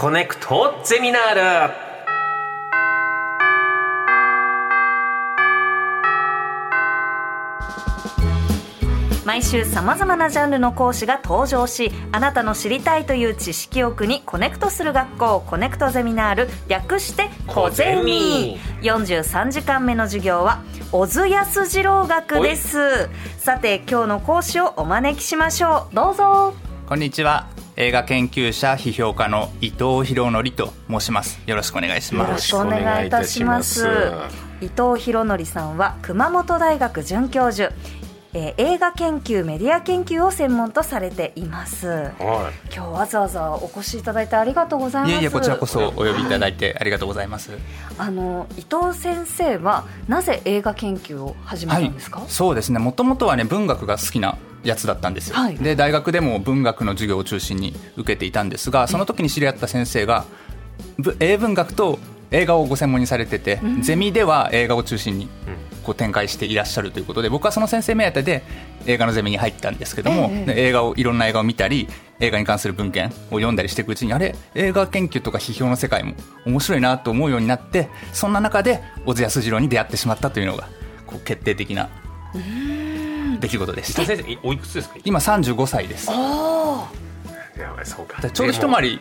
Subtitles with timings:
[0.00, 1.74] コネクトゼミナール。
[9.26, 18.56] 毎週さまざまなジャンルの講師が登場しあなたの知りたいという知識欲にコネクトする学校コネクトゼミナール略してコゼミ。
[18.82, 20.62] 43時間目の授業は
[20.92, 23.08] 小津安二郎学です。
[23.36, 25.94] さて今日の講師をお招きしましょう。
[25.96, 26.54] どうぞ。
[26.86, 31.40] こんにちは映画研究者批評家の伊藤博則と申します。
[31.46, 32.28] よろしくお願いします。
[32.28, 33.86] よろしくお願いいたします。
[34.60, 37.72] 伊藤博則さんは熊本大学准教授。
[38.34, 45.12] えー、映画研究メディア研究を専門とされています、はい、今日わざわざお越しいただいてありがとうございます。
[45.14, 47.52] いえいえこちらこそお呼びいただいてありがとうございます。
[47.96, 52.80] あの伊藤先生はなぜ映画研究を始めたんですか、はい、そうですね。
[52.80, 60.24] もともとはね文学が好きなやつだったんですよ、はい、で大学でも文学の授業を中心に受けていたんですがその時に知り合った先生が
[61.20, 61.98] 英文学と
[62.30, 65.28] 映画をご専門にされてて、うん、ゼミでは映画を中心に
[65.82, 68.42] こう展開していらっしゃるということで僕はその先生目当てで
[68.86, 71.88] 映画のゼミに入ったんですけども、えー、映画をいろんな映画を見たり
[72.20, 80.68] 映画に関する文献を読んだりしていくうちにあれ映画研究とか批評の世界も面白いなと思うようになってそんな中で小津安二郎に出会ってしまったというのが
[81.06, 81.88] こう決定的な
[83.40, 84.04] 出来事でした。
[84.04, 84.96] 先生おいくつですか？
[85.04, 86.06] 今35歳です。
[86.06, 86.88] ちょ
[88.44, 89.00] うど一回り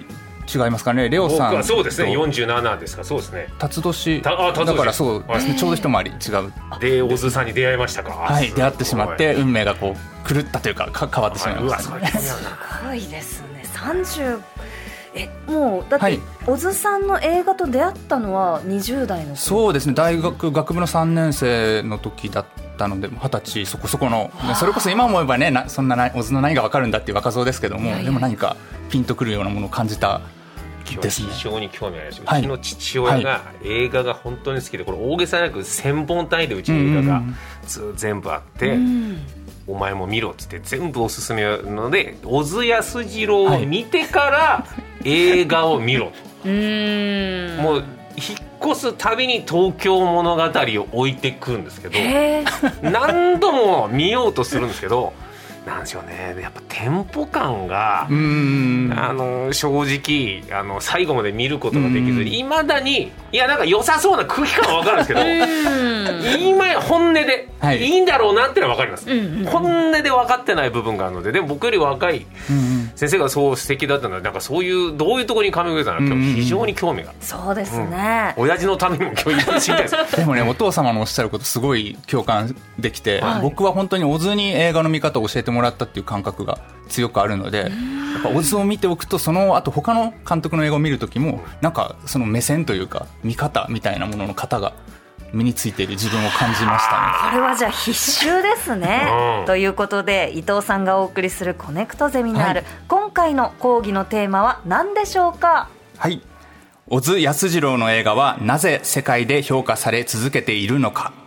[0.54, 1.10] 違いますかね。
[1.10, 2.18] レオさんそうですね。
[2.18, 3.04] 47ですか。
[3.04, 3.50] そうですね。
[3.60, 4.54] 辰年だか
[4.86, 5.56] らそうですね。
[5.56, 6.20] ちょうど一回り違う。
[6.80, 8.12] で大津さんに出会いましたか。
[8.12, 8.52] はい。
[8.52, 12.34] 出会ってしまって運命がこう狂ったというかか変わってしまいました、ね、す
[12.86, 13.02] ごい。
[13.02, 13.64] ですね。
[13.74, 14.42] 30
[15.16, 19.94] えもうだって、はい、小津さんの映画と出会ったのは20代のそうですね。
[19.96, 22.46] 大学学部の3年生の時だっ
[22.78, 28.56] たので二十歳そこそこのそれこそ今思えばねなそんな小津の何が分かるんだっていう若造ですけどもでも何か
[28.90, 30.22] ピンとくるようなものを感じた
[30.86, 30.98] 非
[31.38, 37.24] 常に興味あります、はい、うちの父親が映画が本当に好きでこれ大げさなく1000本単位でうちの映画が
[37.66, 38.78] ず全部あって、
[39.68, 44.66] お前も見ろっつって全部おすすめなので小津安二郎を見てから
[45.04, 46.14] 映画を見ろ。
[46.44, 46.48] と、
[47.62, 47.84] もう
[48.16, 52.00] 引っ越すたびに東京物語を置いてくるんですけど
[52.82, 55.14] 何度も見ようとするんですけど
[55.68, 56.36] なんでしょうね。
[56.42, 72.26] やっぱテンポ感があの正直あの最後まで見ることができずいまだにいやなんか良さそうな空気感は分かるんですけど今本音で、はい、いいんだろうなってのは分かります、本音で分かってない部分があるのででも僕より若い
[72.96, 77.14] 先生がそう素敵だったのはなんかそういうどういうところに髪を植えたのか非常に興味が。
[77.20, 79.84] そうですね、うん、親父のためにも教育知りたい。
[79.84, 86.60] ですでもねお父様のおっしゃることすごい共感できて、はい、僕は本当に小津に映画の見方を教えてもらったっていう感覚が
[86.90, 87.70] 強くあるのでやっ
[88.24, 94.74] ぱ小津を見ておくとその後他の監督の映画を見る時もなんかその目線というか見方みたいなものの型が
[95.34, 97.32] 身についている自分を感じましたね。
[97.32, 99.08] これはじゃあ必修ですね、
[99.42, 105.68] うん、ということで伊藤さんがお送りするコネクトゼミナール、はい、今回の講義のテーマは何でしょうか？
[105.98, 106.22] はい。
[106.90, 111.12] 小津安二郎の映画はなぜ世界で評価され続けているのか。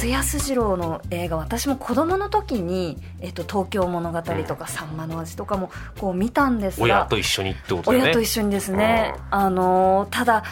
[0.00, 10.42] の須安二郎の映画私も子供の時に「えっと、東京物語」とか「さんまの味」とかもこう見たんですが親と一緒にってことね親と一緒にですね、あのただ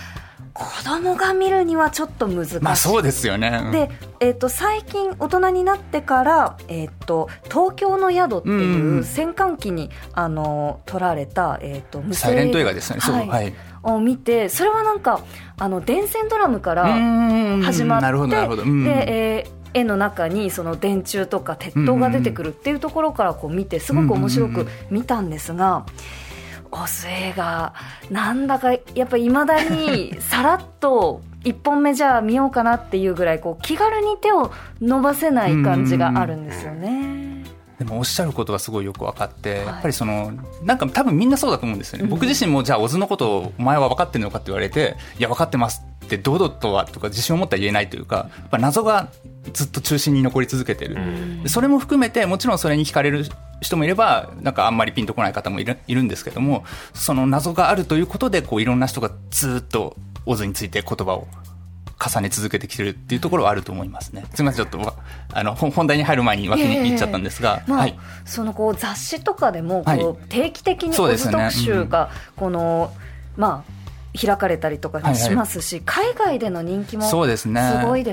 [0.53, 2.60] 子供が見るにはちょっと難しい。
[2.60, 3.70] まあそうですよね。
[3.70, 12.98] で、えっ、ー、と最近大人になってからえっ、ー、と東京の宿っていう戦艦機に、あの撮られたえっ、ー、と無サイレント映画ですね。
[12.98, 13.54] はい、はい、
[13.94, 15.21] を見てそれはなんか
[15.59, 16.84] あの電線ドラムから
[17.62, 18.34] 始まって。
[18.34, 25.84] で、えー絵の中にその電柱とか鉄塔が出てくるっていうところからこう見てすごく面白く見たんですが。
[26.71, 27.72] オス映画
[28.10, 37.18] なんだかやっぱいまだにさらっと1本目じゃあ見ようかなっていうぐらいこう気軽に手を伸ばせない感じがあるんですよね。
[37.78, 40.33] でもおっしゃることがすごいよく分かって、やっぱりその
[40.65, 49.10] なんか多分みんなそうだと思うんですよね、僕自身もじゃあ小津のことをお前は分かってるのかって言われていや分かってますって堂々とはとか自信を持ったら言えないというかやっぱ謎が
[49.53, 50.97] ずっと中心に残り続けてる、
[51.47, 53.25] それも含めてもちろんそれに惹かれる
[53.60, 56.65] 人もいればなんかあんまりピンとこない方もいるいるんですけども
[56.95, 59.97] その謎があるということでこういろんな人がずっと
[60.27, 61.27] オズについて言葉を
[61.98, 64.24] 重ね続けてきてるっていうところはあると思いますね。
[64.34, 64.95] すみませんちょっと
[65.33, 72.92] あの本題に入る前に脇に行っちゃったんですが、まあ、はい、そのこう雑誌とかでもこう定期的にオズ特集がこの、
[73.36, 73.78] まあ
[74.18, 77.36] 開かれたりとかしますし、はいはい、海外での人気もすごいで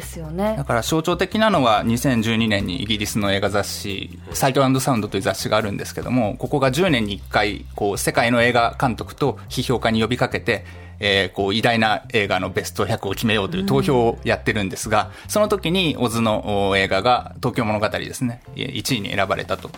[0.01, 10.65] すよね、ね、だから象徴的なのは2012年にイギリスの映画雑誌「サイトサウンド」という雑誌があるんですけどもここが10年に1回こう世界の映画監督と批評家に呼びかけて
[11.00, 19.69] えー、こう偉大な映画のベスト100を決めようという投票をやってるんですが、うん、その時に小津の映画が「東京物語」ですね1位に選ばれたと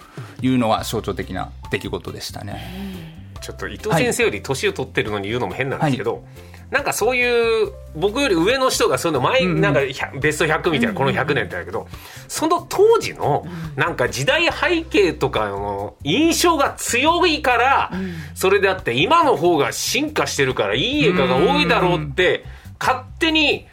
[0.41, 3.17] いうのは象徴的な出来事でしたね。
[3.41, 6.23] ちょっと伊藤先生より年を取ってるのに言うのも変なんですけど、はい、
[6.69, 9.79] なんかそういう僕より上の人がそういうの前、なんか
[10.19, 11.87] ベスト100みたいなこの100年ってだけど、
[12.27, 17.91] その当時のなんか時代背景とかの印象が強いから
[18.35, 22.43] それであって今の方が進化してるからいい映画が多いだろうって
[22.79, 23.65] 勝手に、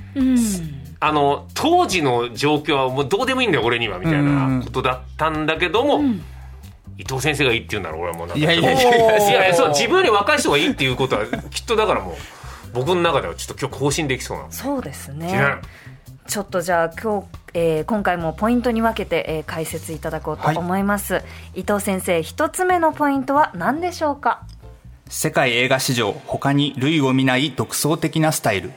[1.01, 6.15] あの当時の状況はもうどうでもいいんだよ俺にはみたいなことだったんだけども。
[6.97, 8.73] 伊藤先生がいいって言うんなら俺はもういやいや。
[8.73, 12.15] いやいやそう自分より若い人がいいっていうことはきっとだからもう
[12.75, 15.57] 僕の中ではちょっと今日更新できそうなそうですね。
[16.27, 21.21] ちょっとじゃあ今日、えー、今回もポイントに分けて、えー、解説いただこうと思います、は
[21.55, 24.43] い、伊藤先生一つ目のポイントは何でしょうか？
[25.09, 28.73] 世界映画史上他に類を見ない独創的なスタイル。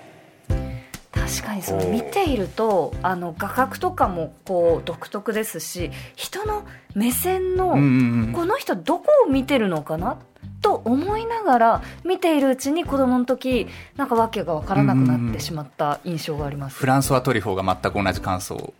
[1.11, 6.65] 確かにその見ているとあの画角とかもこう独特ですし人の
[6.95, 10.19] 目線の、この人どこを見てるのかな？
[10.67, 18.73] と思いながら見ているうちに子供の時なんか訳が分からなくなってしまった印象があります、フランスはトリフォーが全く同じ感想を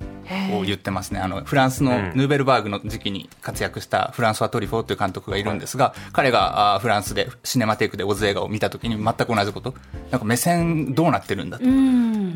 [0.65, 1.21] 言ってますね。
[1.21, 9.73] あのフランスのヌーベルバーグの時期に活躍したフランソワ・トリュフォーという監督がいるんですが、彼があフランスでシネマテークで小津映画を見た時に全く同じこと
[10.11, 11.63] なんか目線どうなってるんだと、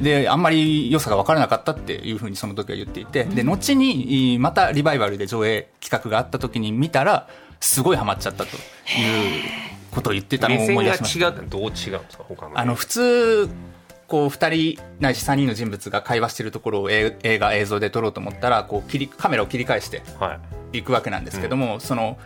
[0.01, 7.27] であんまり良さが分からなかったっていうふうにその時は言っていてで後にまたリバイバルで上映企画があった時に見たら
[7.61, 8.61] すごいハマっちゃったという
[9.91, 11.31] ことを言ってたのを思い出しました。
[11.31, 12.23] どう違うんですか？
[12.27, 12.59] 他の。
[12.59, 13.49] あの普通
[14.07, 20.01] こう2人ないし3人の人物が会話しているところを映画映像で撮ろうと思ったらこう切りカメラを切り返して
[20.73, 20.81] い。
[20.81, 22.17] くわけなんですけども、はいうん、その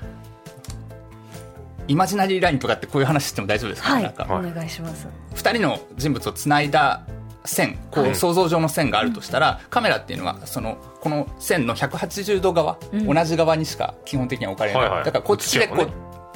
[1.87, 5.07] イマジナリーラインとかってこういう話しても大丈夫ですか,、はい、なんかお願いします。
[5.35, 7.05] 2人の人物をつないだ
[7.45, 15.89] 線こう想像上の線があるとしたら、カメラっていうのはそのこの線の180度側、同じ側にしか基本的には置かれない、だからこっちでこう、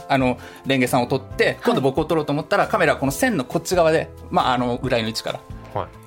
[0.07, 5.39] あのレンゲさんを撮って今度僕を撮ろうと思ったら、カメラはこの線のこっち側で、まあ、あのぐらいの位置から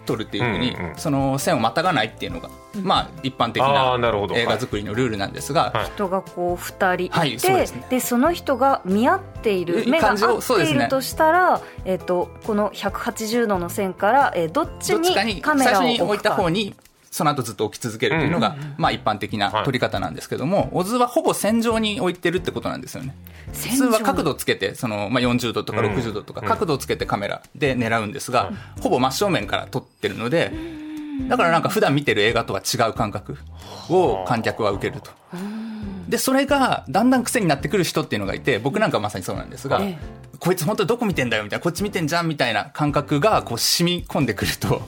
[0.06, 2.50] 撮るっていうふうに、その線をまたがないっていうのが、
[2.82, 3.96] まあ、一般的な
[4.36, 16.74] 映画作りのルールなんですが、人がこう2人いて、で、その人が見合っている目が合っているとしたら、ね、えーと、この180度の線から、えー、どっちにカメラを置いた方に
[17.12, 23.14] その後ずっと置き続けるというのが、まあ一般的な撮り方なんですけども、オズはほぼ線上に置いてるってことなんですよね。
[23.52, 28.50] 普通は角度をつけて、その、まあ40度とか60度とか角度をつけてカメラで狙うんですが、
[28.80, 30.52] ほぼ真正面から撮ってるので、
[31.28, 33.36] だからなんか普段見てる映画とは違う感覚
[33.90, 35.10] を観客は受けると。
[36.08, 39.80] で、それがだんだん癖になってくる人っていうのがいて、僕なんかまさにそうなんですが、
[40.42, 44.82] こいつ本当どこ見てんだよみたいなこっち見てんじゃんみたいな感覚がこう染み込んでくると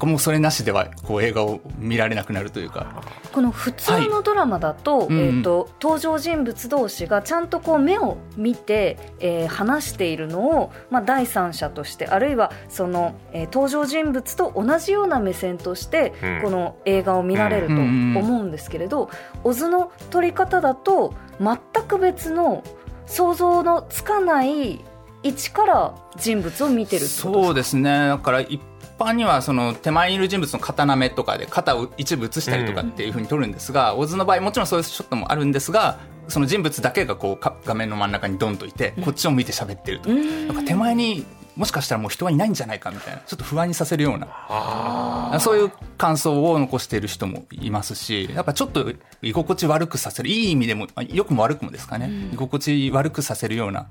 [0.00, 3.02] もうそれなしではこう映画を見られなくなるというか。
[3.30, 19.10] この普通のドラマだとはい、えーと、登場人物同士がちゃんとこう目を見て、えー、話しているのを、まあ、第三者としてあるいはその、えー、登場人物と同じような目線として、うん、この映画を見られると思うんですけれど、
[19.42, 22.62] 小津の撮り方だと全く別の
[23.06, 24.84] 想像のつかない
[25.22, 28.08] 一から人物を見てるそうですね。
[28.08, 28.60] だから一
[28.98, 48.92] 般にはその手前にいる人物の刀目とかで肩を一部映したりとかっていうふうに撮るんですが、小、津、の場合もちろんそういうショットもあるんですがその人物だけがこう画面の真ん中にドンといて、こっちを向いて喋ってると、なんか手前にもしかしたらもう人はいないんじゃないかみたいなちょっと不安にさせるようなそういう感想を残している人もいますしやっぱちょっと
[49.22, 53.86] 居心地悪くさせるいい意味でもよくも悪くもですかね、居心地悪くさせるような。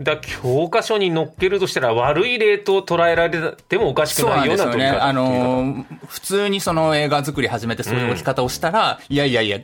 [0.00, 9.58] だ教科書に載っけるとしたら悪い例と捉えられてもおかしくないような撮り方、ね、あの普通にその映画作り始めてそういう置き方をしたら、うん、いやいやいや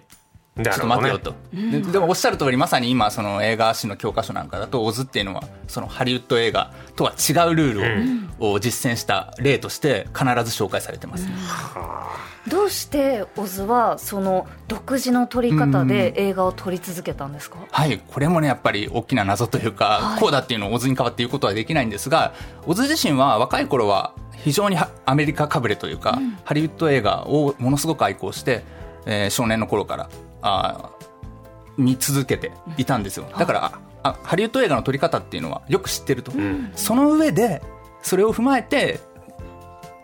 [0.63, 11.33] ちょっと待てよと、ね、ででもおっしゃる通りまさに今その映画史の教科書なんかだと「オズ」っていうのはそのハリウッド映画とは違うルールを,、実践した例として必ず紹介されてます、ね、
[12.47, 22.33] うん、どうしてオズはその独自の撮り方で映画を撮り続けたんですか、はいこれもねやっぱり大きな謎というか、はい、こうだっていうのをオズに代わって言うことはできないんですが
[22.67, 28.63] オズ自身は若い頃は非常にアメリカかぶれというか、うん、ハリウッド映画をものすごく愛好して、
[29.07, 30.09] えー、少年の頃から
[30.45, 30.91] あ
[31.77, 33.27] 見続けていたんですよ。
[33.37, 37.63] だからあハリウッド映画の撮り方っていうのはよく知ってると、うん、その上で
[38.03, 39.01] それを踏まえて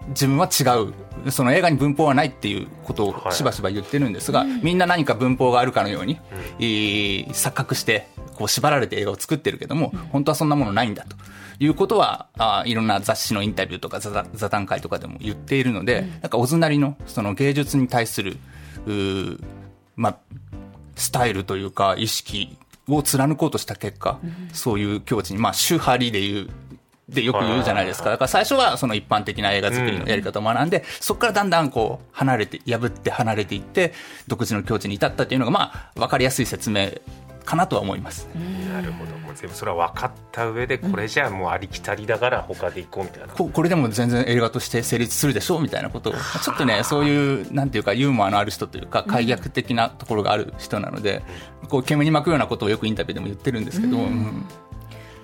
[0.08, 0.94] 自分は違う。
[1.30, 11.14] その映画に文法はないっていうことをしばしば言ってるんですが、はい、みんな何か文法があるかのように、うん、錯覚してこう縛られて映画を作ってるけども、本当はそんなものないんだと。
[11.62, 18.38] いうことはあいろんな雑誌のインタビューとか座座談会とかでも言っているので、うん、なんかおずなりのその芸術に対する
[19.96, 20.18] まあ、
[20.96, 22.56] スタイルというか意識
[22.88, 26.48] を貫こうとした結果、うん、そういう境地に、まあ、手張りでいう
[27.08, 28.10] でよく言うじゃないですか。
[28.10, 33.92] だから最初はその一般的な映画作りのやり方を学んで、うん、そこからだんだんこう離れて、破って離れていって、
[34.28, 36.92] 独自の境地に至ったっていうのが、まあ、わかりやすい説明
[37.50, 38.28] かなとは思います。
[38.72, 39.18] なるほど。
[39.18, 43.34] もう全部それは分かった上で、これじゃあもうありきたりだから他でいこうみたいな。
[43.34, 46.10] ここれでも全然映画として成立するでしょうみたいなこと。
[46.10, 51.22] を、ちょっとね、そういう、なんていうかユーモアのある人というか、解約的なところがある人なので、
[51.68, 54.46] こう煙に巻くようなことをよくインタビューでも言ってるんですけど、うん。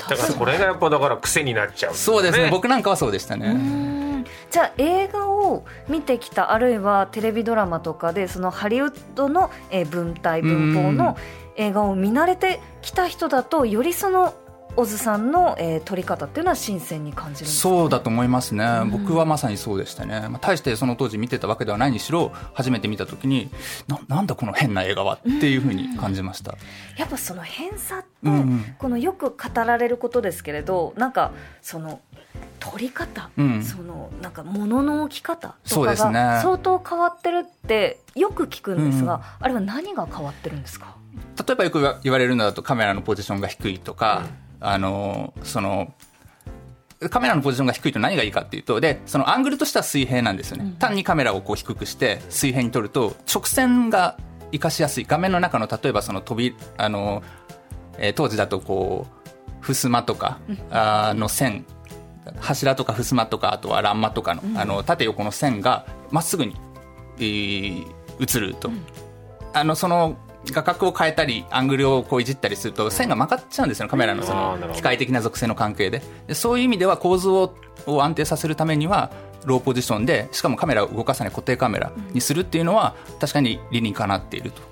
[0.09, 2.49] だからこれがやっぱだから癖になっちゃう、ね、そうですね。
[2.51, 4.25] 僕なんかはそうでしたね。
[4.51, 9.51] じゃあ映画を見てきたあるいはテレビドラマとかでそのハリウッドの
[9.91, 11.17] 文体文法の
[11.57, 14.35] 映画を見慣れてきた人だとよりその
[14.77, 23.49] 小津さんの、えー、撮り方っていうのは新鮮に感じる、ね、そうだと思いますね、うん、僕はまさにそうでしたね、まあ、大してその当時見てたわけではないにしろ初めて見た時に
[23.89, 26.59] ななんだこの変な映画はっていうふうに感じました、うん、
[27.01, 31.33] やっぱその変さって、うん、このよく語られることですけれどなんか
[31.63, 32.01] その
[32.59, 40.97] 撮り方、うん、そのなんか物の置き方とかが相当変わってるってよく聞くんですが、あれは何が変わってるんですか？
[41.47, 44.27] 例えばよく言われるのだとカメラのポジションが低いとか、
[44.61, 45.95] あのその
[47.11, 54.17] カメラのポジションが低いと何がいいかっていうとでそのアングルとしては水平なんですよね、うん、単にカメラをこう低くして水平に撮ると直線が
[54.51, 55.05] 生かしやすい。
[55.05, 57.23] 画面の中の例えばその飛びあの、
[57.99, 59.07] えー、当時だとこ
[59.63, 61.67] う襖とか、うん、あの線
[62.39, 66.57] 柱とか襖とかあとは欄間とかのうん、あの縦横の線がまっすぐに、
[67.19, 67.87] えー、
[68.21, 68.71] 映ると、
[69.53, 70.17] あのその
[70.53, 76.03] 画角を変えたりアングルをこういじったりすると線が曲がっちゃうんですよカメラのその機械的な属性の関係で。
[76.27, 77.55] でそういう意味では構図を
[77.87, 79.11] を安定させるためには
[79.45, 84.63] ローポジションでしかもカメラを動かさない固定カメラにするっていうのは確かに理にかなっていると。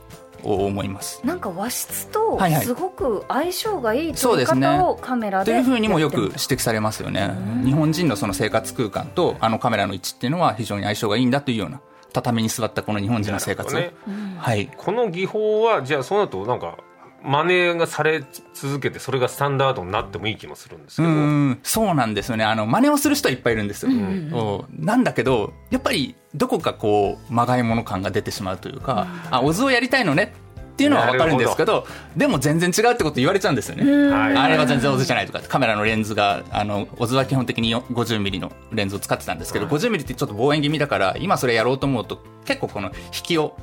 [0.45, 1.21] 思います。
[1.25, 7.31] なんか和室とすごく相性がいい撮り方をカメラで、というふうにもよく指摘されますよね。
[7.65, 11.81] 日本人のその生活空間とあのカメラの位置っていうのは非常に相性がいいんだというような
[12.13, 13.93] 畳に座ったこの日本人の生活、ね、
[14.39, 16.79] はい、この技法はじゃあその後なんか
[17.25, 21.09] 真似がされ続けてそれがスタンダードになってもいい気もするんですけど。
[21.09, 22.45] うそうなんですよね。
[22.45, 30.35] あの真似をする人はいっぱいいるんですよ、うん、なんだけどやっぱりどこかこうまがいもの感が出てしまうというか、うん、あお図をやりたいのね
[30.75, 43.57] っていうのは分かるんですけどでも全然違うってこと言われちゃうんですよね、あれは全然オズじゃないとかカメラのレンズがあのオズは基本的に50ミリのレンズを使ってたんですけど、はい、50ミリってちょっと望遠気味だから今それやろうと思うと結構この引きを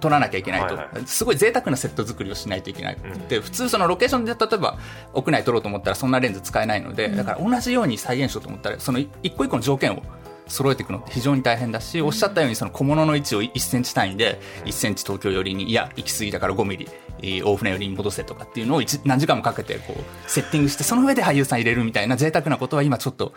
[0.00, 2.98] 取らなきゃいけないと、すごい贅沢なセット作りをしないといけない
[3.28, 4.78] で普通そのロケーションで例えば
[5.14, 10.02] 屋内撮ろうと思ったらそんなレンズ使えないのでだから同じように再現しようと思ったらその一個一個の条件を
[10.50, 23.32] 揃えていくのって非常に大変だし、おっしゃったようにその小物の位置を1センチ単位で1センチ東京寄りにいや行き過ぎだから5ミリ大船寄りに戻せとかっていうのを何時間もかけてこうセッティングしてその上で俳優さん入れるみたいな贅沢なことは今ちょっと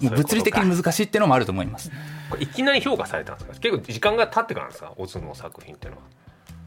[0.00, 1.90] 物理的に難しいっていうのもあると思います。
[2.38, 3.54] いきなり評価されたんですか？
[3.58, 4.92] 結構時間が経ってからですか？
[4.96, 6.04] オズの作品っていうのは。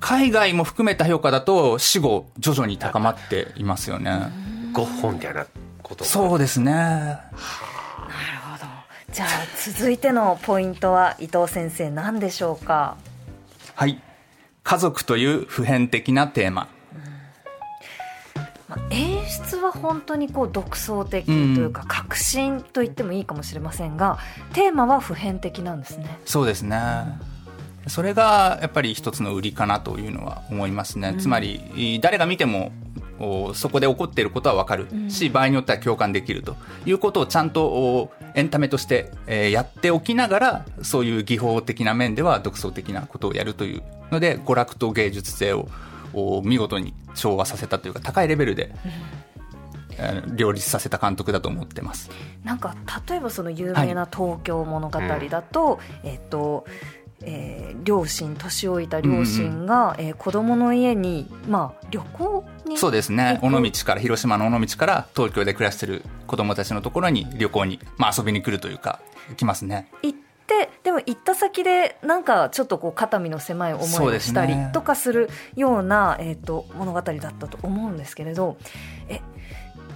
[0.01, 4.29] 海外も含めた評価だと死後徐々に高まっていますよね。
[4.73, 5.47] ゴッホみたいな
[5.81, 7.17] ことそうですね、
[9.15, 12.97] じゃあ続いてのポイントは伊藤先生何でしょうか？
[13.73, 14.01] はい。
[14.61, 16.67] 家族という普遍的なテーマ、
[18.67, 24.19] まあ、演出は本当にこう独創的というか、革新と言ってもいいかもしれませんが
[24.51, 26.19] テーマは普遍的なんですね。
[26.25, 26.77] そうですね。
[27.87, 32.73] それがやっぱり一つの売りかなというのは思いますね、うん、つまり誰が見ても
[33.53, 34.87] そこで起こっていることは分かる。
[35.09, 36.55] し、場合によっては共感できると。
[36.85, 39.11] いうことをちゃんとエンタメとして
[39.51, 45.67] やっておきながらそういう技法的な面では独創的なことをやるというので娯楽と芸術性を
[46.43, 48.73] 見事に調和させたというか高いレベルで、
[50.35, 52.11] 両立させた監督だと思ってます。
[52.43, 52.75] なんか
[53.09, 56.65] 例えばその有名な東京物語だと、はい、えっと
[57.23, 63.39] えー、両親年老いた両親が、うん、えー、子供の家に、まあ、旅行にそうですね。
[63.41, 68.99] 尾道から広島の尾道から東京で暮らしてる子供たちのところに旅行に、まあ、遊びに来るというか
[69.37, 69.89] 来ますね。
[70.03, 70.17] 行っ
[70.47, 78.57] てでも行った先でなんかちょっとこう肩身の狭い思いをしたりとかするような、ね、えーと、物語だったと思うんですけれど
[79.09, 79.21] え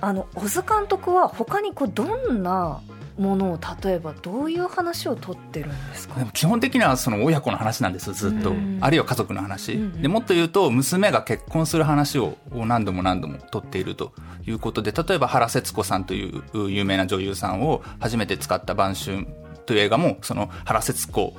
[0.01, 2.81] あの小津監督は他にこうどんな
[3.19, 6.25] ものを例えばどういう話を取ってるんですか？
[6.33, 14.13] 基本的にはその親子の話なんですずっと、あるいは家族の話、でもっと言うと娘が結婚する話を何度も何度も取っていると
[14.47, 19.27] いうことで例えば原節子さんという有名な女優さんを初めて使った「晩春」
[19.67, 21.35] という映画もその原節子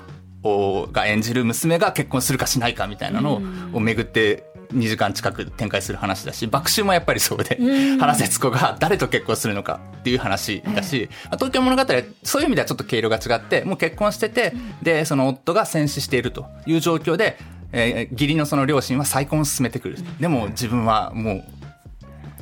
[0.92, 7.58] が演じる娘が結婚するかしないかみたいなのを巡って2時間近く展開する話だし爆笑もやっぱりそうで、
[7.98, 17.38] 原節子が誰と結婚するのかっていう話だし、東京物語はそういう意味ではちょっと毛色が違ってもう結婚してて、でその夫が戦死しているという状況で、
[17.72, 19.98] えー、義理のその両親は再婚を進めてくる。
[20.18, 21.44] でも自分はもう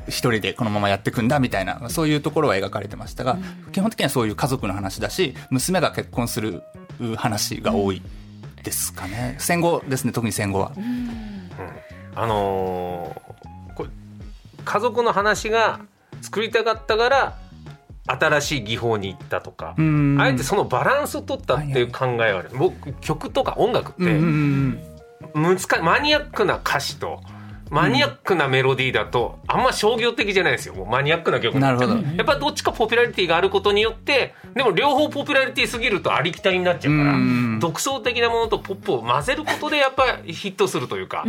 [0.09, 3.39] 一人でこのままやっていくんだみたいなそういうところは描かれてましたが、
[3.73, 6.63] 基本的にはそういう家族の話だし娘が結婚する
[7.17, 8.03] 話が多い
[8.63, 9.37] ですかね。
[9.39, 10.73] 戦後ですね特に戦後は。
[12.21, 13.91] あのー、これ
[14.65, 15.81] 家族の話が
[16.21, 17.39] 作りたかったから
[18.07, 24.19] 新しい技法に行ったとかあえてそのバランスを取ったっていう考えがある、僕曲とか音楽って
[25.35, 27.21] 難マニアックな歌詞と
[27.71, 30.75] マニアックなメロディーだと、あんま商業的じゃないですよ。
[30.75, 31.95] もうマニアックな曲なるほど。
[31.95, 37.19] やっぱどっちかポピュラリティがあることによって、でも両方ポピュラリティすぎるとありきたりになっちゃうから、
[37.61, 41.25] 独創的なものとポップを混ぜることでやっぱヒットするというか、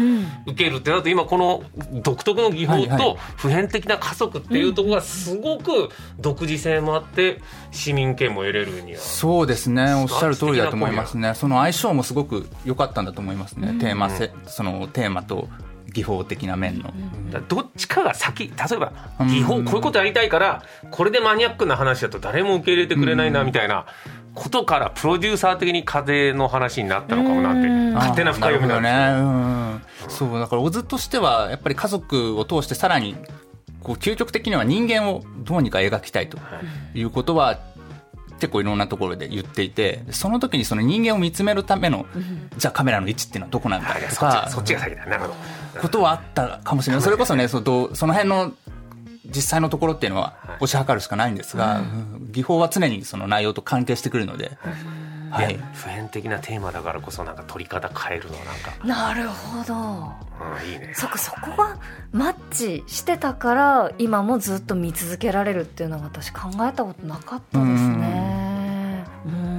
[0.47, 1.63] 受けるってなると今この
[2.01, 7.41] 独特の技法と普遍的な加速っていうところがすごく独自性もあって、
[7.71, 8.99] 市民権も得れるには。
[8.99, 9.93] そうですね。
[9.93, 11.33] おっしゃる通りだと思いますね。
[11.35, 13.77] その相性もすごく良かったんだと思いますね。
[13.79, 15.47] テーマせ、そのテーマと
[15.91, 16.93] 技法的な面の、
[17.47, 23.85] どっちかが先例えば技法、こういうことやりたいからこれでマニアックな話だと誰も受け入れてくれないなみたいな
[24.35, 33.15] ことからプロデューサー的に風の話になったのかもなって勝手な深読みなんですね、うん、そうだから小津としてはやっぱり家族を通してさらに
[33.81, 36.37] こう究極的には人間をどうにか描きたいと
[36.93, 37.59] いうことは
[38.39, 42.05] 結構いろんなところで言っていてその時にその人間を見つめるための、
[42.57, 45.35] じゃあカメラの位置っていうのはどこなんだとかそっちが先だなるほど
[45.81, 47.01] ことはあったかもしれない。
[47.03, 48.53] それこそねそのその辺の
[49.25, 51.83] 実際のところっていうのは推し量るしかないんですが、
[52.31, 54.57] 技法は常にその内容と関係してくるので。
[55.31, 58.73] はい、普遍的なテーマだからこそなんか取り方変えるのなんか。
[58.83, 60.91] なるほど、うん、いいね。
[60.95, 61.77] そっかそこが
[62.11, 68.08] マッチしてたから今もずっと見続けられるっていうのは私考えたことなかったですね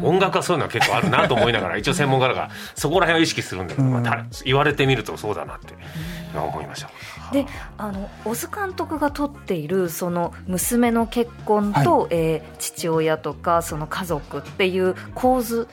[0.02, 5.74] 音楽はそういうのは結構あるなと思いながら一応専門家だからそこら辺を意識するんだけど、まあ、言われてみるとそうだなって
[6.34, 6.90] 思いました。
[7.32, 7.46] で
[7.78, 15.68] あの小津監督が撮っているその娘の結婚と、はい、えー、父親とかその家族っていう構図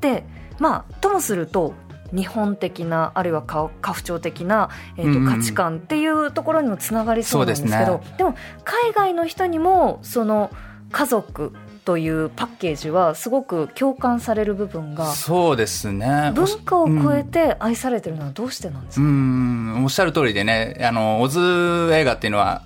[0.00, 0.24] で
[0.58, 1.74] まあともすると
[2.12, 10.50] 日本的なあるいは家父長的な、えーと、うん価値観っていうところにもつながりそうなんですけどで、ね,、も海外の人にもその
[10.92, 11.52] 家族
[11.84, 16.32] というパッケージはすごく共感される部分がそうですね。
[16.34, 22.62] 文化を超えて愛されてるのはどうしてなんですか、うん、おっしゃる通りでねあのオズ映画っていうのは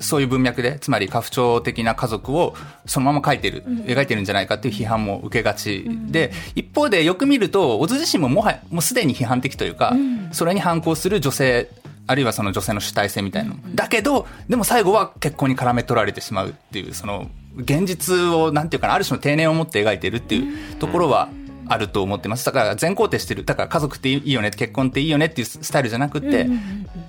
[0.00, 5.86] そういう文脈で、つまり家父長的な家族をそのまま描いてる、うん、描いてるんじゃないかっていう批判も受けがち。
[6.10, 11.70] で、うん、一方でよく見ると、小津自身ももはや、もうすでに批判的というか、うん、それに反抗する女性、
[12.06, 13.56] あるいはその女性の主体性みたいなの。
[13.74, 21.28] だけど、でも最後は結婚に絡め取られてしまうっていう、その現実をなんていうかなある種の定年を持って描いてるっていうところは
[21.68, 22.44] あると思ってます。
[22.46, 23.44] だから全肯定してる。
[23.44, 26.46] だから家族っていいよね結婚っていいよねっていうスタイルじゃなくて、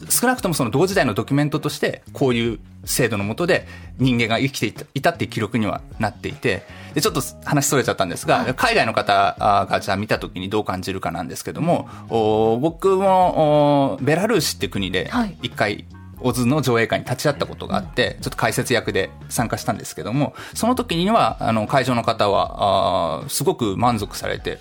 [0.09, 3.67] 少なくともその同時代のドキュメントとしてこういう制度のもとで
[3.99, 6.63] 人間が生きていたっていう記録にはなっていて
[6.95, 9.35] でちょっと話それちゃったんですが、海外の方
[9.69, 15.11] がじゃあ見た時にどう感じるかなんですけども、お僕もベラルーシって国で
[15.43, 15.85] 一回
[16.21, 24.59] オズの上映会に立ち会ったことがあって、ちょっと解説役で参加したんですけども、その時には、あの、会場の方は、あすごく満足されて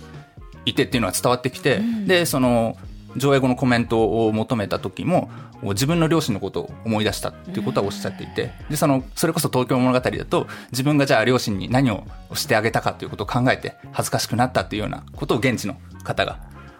[0.64, 2.76] いてっていうのは伝わってきて、うん、で、その、
[3.16, 5.30] 上映後のコメントを求めた時も、
[5.62, 16.38] 自分の両親のことを思い出したっていうことはおっしゃっていて、で、その、それこそ東京物語だと、自分がじゃあ両親に何をしてあげたかということを考えて、恥ずかしくなったっていうようなことを現地の方が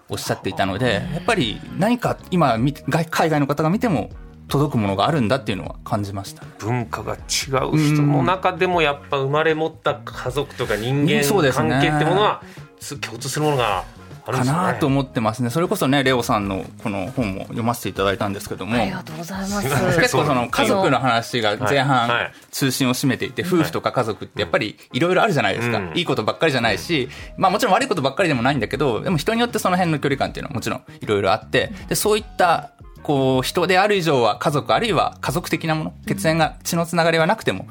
[0.09, 2.59] おっしゃっていたので、やっぱり何か今、
[3.11, 4.11] 海外の方が見ても
[4.49, 12.43] 届くものがあるんだっていうのは感じました、文化が違う人の中でもやっぱ生まれ持った家族とか人間関係ってものは
[13.01, 13.85] 共通するものが
[14.33, 15.51] かなと思ってますね。
[15.51, 18.75] それこそね、レオさんのこの本も読ませていただいたんですけども。
[18.75, 20.01] ありがとうございます。
[20.01, 25.81] 結構その家族の話が前半中心を占めていて、夫婦とか家族ってやっぱりいろいろあるじゃないですか。
[25.95, 37.67] いいことばっかりじゃないし、まあもちろん悪いことばっかりでもないんだけど、でも人によってその辺の距離感っていうのはもちろんいろいろあって、で、そういったこう、人である以上は家族、あるいは家族的なもの、血縁が、血のつながりはなくても、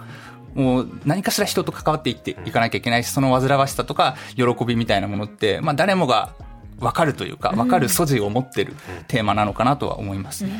[0.54, 6.34] もう何かしら人と関わっていっていかなきゃいけないし、その煩わしさとか喜びみたいなものって、まあ誰もが
[6.80, 8.74] 分かるというか、分かる素地を持ってる
[9.08, 10.52] テーマなのかなとは思います、ね。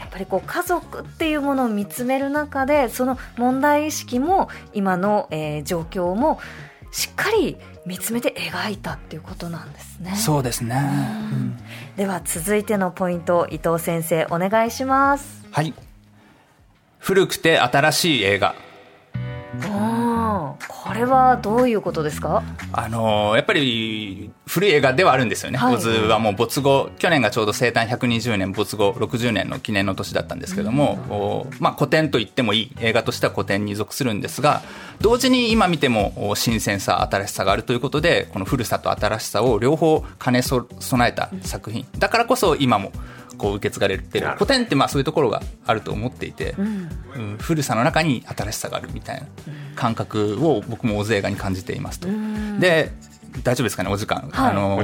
[0.00, 6.40] やっぱりこう家族っていうものを見つめる中でその問題意識も今の、えー、状況も
[6.90, 10.16] しっかり見つめて描いたっていうことなんですね。
[10.16, 10.74] そうですね。
[11.32, 11.56] うん、
[11.96, 15.46] では続いてのポイント伊藤先生お願いします。
[15.52, 15.72] はい。
[16.98, 18.56] 古くて新しい映画。
[20.68, 22.42] これはどういうことですか？
[22.72, 34.62] あのー、やっぱり古い映画ではあるんですよね、はい、オズはもう没後去年がちょうど生誕120年没後60年の記念の年だったんですけども、うん、まあ、古典と言ってもいい映画としては古典に属するんですが
[35.00, 40.70] 同時に今見ても新鮮さ新しさがあるということでこの古さと新しさを両方兼ね備
[41.08, 41.86] えた作品。
[41.98, 42.92] だからこそ今も
[43.38, 49.26] こう受け継がれてる古典ってまあそういうところがあると思っていて、うん、うん、古さの中に新しさがあるみたいな
[49.74, 52.08] 感覚を僕も大勢映画に感じていますと。
[52.60, 52.92] で
[53.42, 54.82] 大丈夫ですかねお時間、はい、あの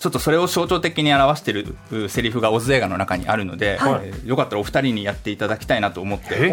[0.00, 1.54] ちょっとそれを象徴的に表してい
[1.90, 6.50] るセリフがオズ映画の中にあるので、はい、えー、よかったらお二人にやっていただきたいなと思って、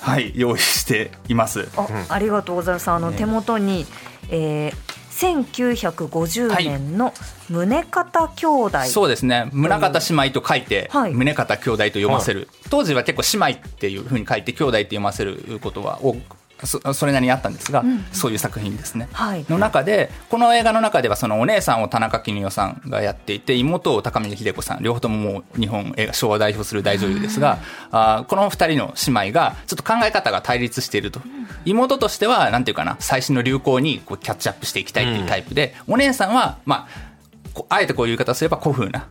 [0.00, 1.68] はい、用意しています。
[1.76, 2.90] あありがとうございます。
[2.90, 3.86] あの、手元に、
[4.30, 4.74] えー、
[5.16, 7.14] 1950年の
[7.48, 9.48] 宗像兄弟、はい、そうですね。
[9.52, 27.58] 宗像姉妹と書いて、はい、宗像兄弟と読ませる、はい、当時は結構姉妹っていうふうに書いて兄弟って読ませることは多くそそれなりにあったんですが、うん、そういう作品ですね、はい、の中でこの映画の中ではそのお姉さんを田中絹代さんがやっていて妹を高見秀子さん両方とももう日本映画昭和を代表する大女優ですが、うん、
[27.92, 39.08] あこの二人の姉妹がちょっと考え方が対立していると、うん、妹としてはなんていうかな最新の流行にこうキャッチアップしていきたいっていうタイプで、お姉さんはまああえてこういう言い方すれば古風な、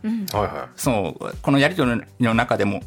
[0.76, 2.82] そうこのやり取りの中でも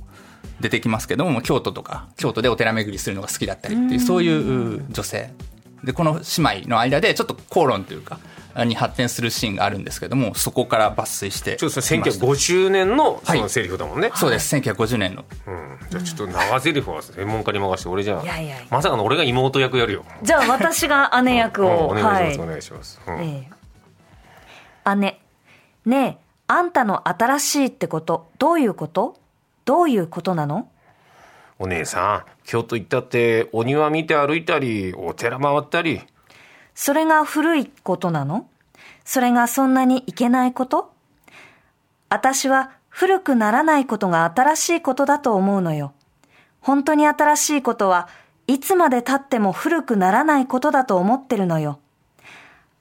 [0.59, 5.31] 出てきますけども京都とか京都でお寺巡りするのが好きだったりっていうそういう女性。
[5.83, 8.19] でこの姉妹の間でちょっと口論というか
[8.65, 14.53] に発展するシーンがあるんですけどもそこから抜粋してちょっと1950年のそのセリフだもんね、はい、そうです。
[14.57, 18.23] 1950年の、うん、じゃあちょっと長セリフは専門家に任せて俺じゃあ
[18.69, 20.03] まさかの俺が妹役やるよ。
[20.21, 23.19] じゃあ私が姉役を、うん、お願いします、はい、お願いします、うん。
[23.21, 23.49] え
[24.85, 25.21] え、姉。
[25.85, 29.15] ねえあんたの新しいってことどういうこと？
[29.69, 30.67] どういうことなの？
[31.59, 36.01] お姉さん、京都行ったってお庭見て歩いたり、お寺回ったり。
[36.73, 38.47] それが古いことなの？
[39.05, 40.91] それがそんなにいけないこと？
[42.09, 45.93] 私は古くならないことが新しいことだと思うのよ。
[46.61, 48.09] 本当に新しいことは
[48.47, 51.77] いつまで経っても古くならないことだと思ってるのよ。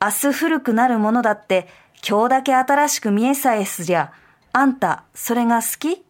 [0.01, 1.69] 明日古くなるものだって
[2.09, 4.11] 今日だけ新しく見えさえすりゃ、
[4.55, 6.03] あんたそれが好き？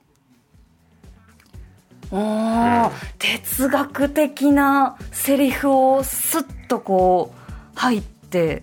[2.10, 8.62] お哲学的なセリフをスッとこう入って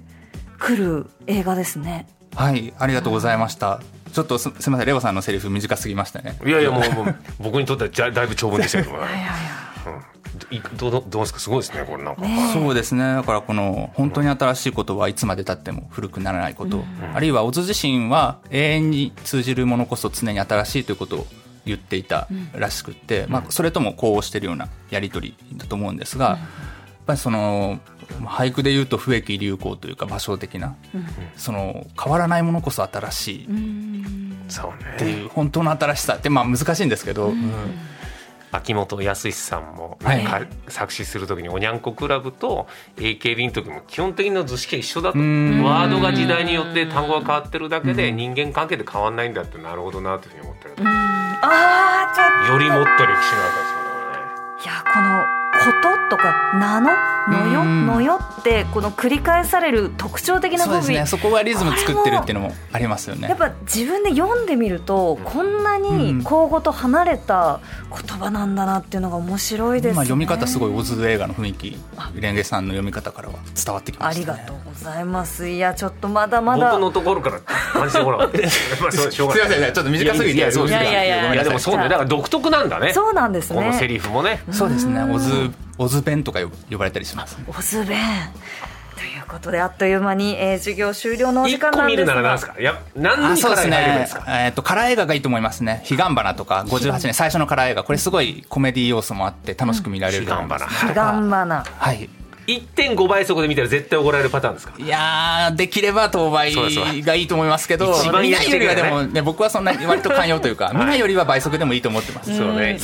[0.57, 2.07] くる映画ですね。
[2.35, 3.81] はいありがとうございました、
[4.11, 6.37] ちょっとすみませんレオさんのセリフ短すぎましたね。
[6.45, 8.91] いやいやもう もう僕にとってはじゃだいぶ長文でしたけど。
[8.97, 9.11] いやい
[10.57, 11.39] やどうどうですか？
[11.39, 21.27] すごいですねこれなんか、ね、そうですねだからこの本当に新しいことはいつまでたっても古くならないこと、うん、あるいは小津自身は永遠に通じるものこそ常に新しいということを
[21.65, 26.47] 言っていたらしくて、うん、まあ、それとも呼応しているようなやり取りだと思うんですが、うん、やっ
[27.07, 27.79] ぱりその
[28.23, 37.33] 俳句で言うと不益流行というか場所的な、うん、その変わらないものこそ新しいっていう本当の新しさってまあ難しいんですけど。
[38.51, 45.19] 秋元康さんも、はい、作詞する時におにゃんこクラブと AKB の時も基本的な図式が一緒だと。
[45.19, 51.14] ワードが時代によって単語が変わってるだけで人間関係で変わんないんだってなるほどなというふうに思ってる
[51.51, 52.53] あちょっと。
[52.53, 53.85] よりもっと歴史があったんですよね。
[54.63, 55.71] いやこのこ
[56.09, 56.89] ととか名の
[57.27, 63.27] のよのよってこの繰り返される特徴的な語尾そ,、ね、そこがリズム作ってるっていうのもありますよね。
[63.27, 67.59] やっぱ自分で読んでみるとこんなに口語と離れた
[67.89, 71.77] 言葉なんだなっていうのが面白いですね、まあ、読み方すごいオズ映画の雰囲気。
[72.15, 75.47] レンゲさんの読み方からは伝わってきます、ね、ありがとうございます。
[75.47, 76.71] いやちょっとまだまだ。
[76.71, 78.37] 僕のところから感じてもら うす
[79.21, 79.71] みませんね。
[79.73, 82.93] ちょっと短すぎていやいやいやいやでもそうねだから独特なんだね。
[82.93, 83.59] そうなんですね。
[83.59, 84.43] このセリフもね。
[84.51, 85.01] そうですね。
[85.03, 86.39] オズオズ弁とか
[86.71, 87.99] 呼ばれたりします、オズ弁
[88.95, 91.95] ということであっという間に、えー、授業終了のお時間なんですが。
[91.95, 92.55] 見るなら何ですか？
[92.59, 94.07] いや何そうですね。
[94.27, 95.83] えっ、ー、とカラー映画がいいと思いますね。
[95.89, 100.65] 彼岸花とか58年最初のカラー映画これすごいコメディ要素もあって楽しく見られると思います。
[100.65, 101.65] 彼岸花。
[101.65, 102.09] はい。
[102.47, 104.73] 1.5倍速で見たら絶対怒られるパターンですか？
[104.77, 112.77] いやできれば当倍がいいと思いますけど見ないよりはでもね僕はそんなに割と寛容というか、見ないよりは倍速でもいいと思ってます、そうね、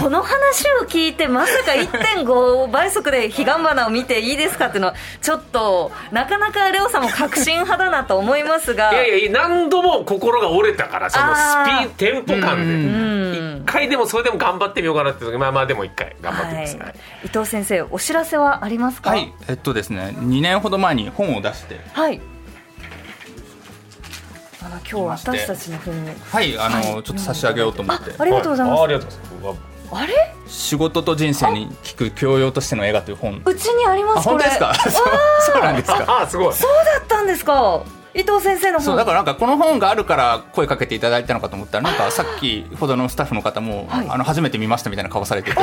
[0.00, 8.92] この話を聞いてまさか1.5倍速で彼岸花を見ていいですかっていうのはちょっとなかなかレオさんも確信派だなと思いますが。
[8.92, 13.58] いやいや何度も心が折れたからそのスピードテンポ感で。
[13.58, 19.07] 一回でもそれでも頑張ってみようかなってまあまあでも一回頑張ってみます、はい、伊藤先生お知らせはありますか？
[19.08, 21.80] はいえっとですね2年ほど前に本を出して。
[21.92, 22.20] はい。
[24.60, 24.94] あの今日
[25.26, 26.08] 私たちの本を。
[26.30, 28.12] はいあの、はい、ちょっと差し上げようと思って。
[28.18, 29.08] ありがとうございます、ありがとう
[29.40, 29.68] ございます。
[29.90, 30.34] あれ？
[30.46, 33.40] 仕事と人生に聞く教養としての映画という本。
[33.44, 34.74] うちにあります本当ですか？
[35.40, 36.20] そうなんですか？
[36.22, 36.54] あすごい。
[36.54, 37.82] そうだったんですか？
[38.18, 45.56] 伊藤先生のそうだからなんかこの本があるから声かけていただいたのかと思ったらなんかさっきほどのスタッフの方も、はい、あの初めて見ましたみたいな顔されてて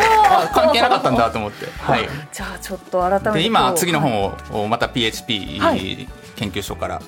[0.53, 7.01] 関係なかったんだと思って、 はい、じゃあちょっと改めてで今次の本をまた PHP、はい研究所から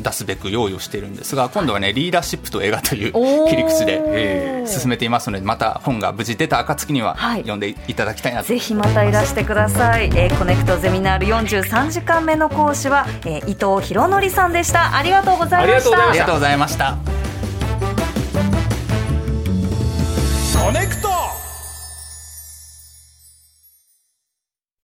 [0.00, 3.12] 出すべく用意をしているんですが、今度はねリーダーシップと映画という
[3.48, 14.96] 切り口で進めていますのでまた本が無事出た暁には読んでいただきたいなと、ぜひまたいらしてください、えー、コネクトゼミナール43時間目の講師は、えー、伊藤博則さんでした。
[14.96, 16.08] ありがとうございました。
[16.08, 17.19] ありがとうございました